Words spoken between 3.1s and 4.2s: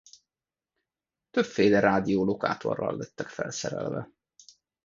felszerelve.